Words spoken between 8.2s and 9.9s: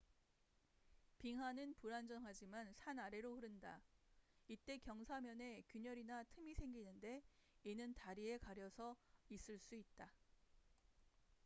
가려져 있을 수